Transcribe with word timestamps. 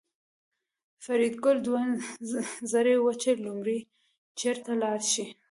فریدګل 1.03 1.57
دوه 1.67 1.81
زړی 2.73 2.95
و 2.99 3.07
چې 3.21 3.29
لومړی 3.45 3.79
چېرته 4.39 4.71
لاړ 4.83 4.99
شي 5.13 5.25